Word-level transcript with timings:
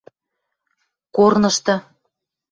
Корнышты 1.15 1.75